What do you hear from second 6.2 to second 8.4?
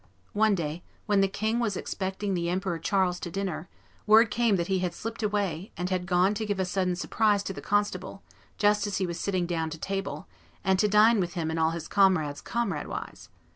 to give a sudden surprise to the constable,